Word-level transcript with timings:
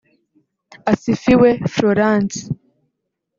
Asifiwe 0.91 1.49
Florence 1.73 2.37